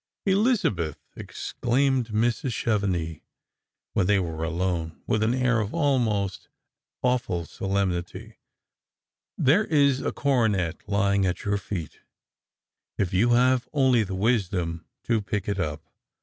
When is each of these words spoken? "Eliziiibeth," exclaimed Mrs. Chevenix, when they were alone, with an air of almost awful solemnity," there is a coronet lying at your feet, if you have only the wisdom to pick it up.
"Eliziiibeth," 0.27 0.95
exclaimed 1.15 2.07
Mrs. 2.07 2.51
Chevenix, 2.53 3.21
when 3.93 4.07
they 4.07 4.17
were 4.17 4.43
alone, 4.43 4.99
with 5.05 5.21
an 5.21 5.35
air 5.35 5.59
of 5.59 5.75
almost 5.75 6.49
awful 7.03 7.45
solemnity," 7.45 8.39
there 9.47 9.65
is 9.65 10.01
a 10.01 10.11
coronet 10.11 10.81
lying 10.89 11.27
at 11.27 11.45
your 11.45 11.59
feet, 11.59 11.99
if 12.97 13.13
you 13.13 13.33
have 13.33 13.69
only 13.73 14.01
the 14.03 14.15
wisdom 14.15 14.87
to 15.03 15.21
pick 15.21 15.47
it 15.47 15.59
up. 15.59 15.83